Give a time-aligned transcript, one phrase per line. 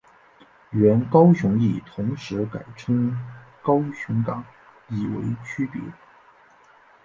[0.71, 3.15] 原高雄驿同时改称
[3.61, 4.43] 高雄港
[4.89, 5.79] 以为区别。